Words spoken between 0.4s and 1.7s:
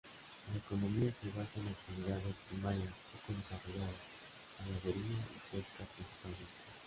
La economía se basa en